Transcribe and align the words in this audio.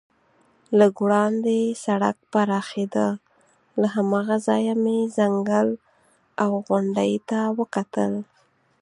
لږ 0.79 0.93
وړاندې 1.05 1.57
سړک 1.85 2.17
پراخېده، 2.31 3.07
له 3.81 3.87
هماغه 3.95 4.35
ځایه 4.47 4.75
مې 4.83 4.97
ځنګل 5.17 5.69
او 6.43 6.51
غونډۍ 6.67 7.13
ته 7.29 7.39
وکتل. 7.59 8.11